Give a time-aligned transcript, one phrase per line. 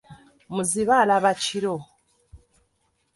[0.53, 1.75] Muzibe alaba kiro.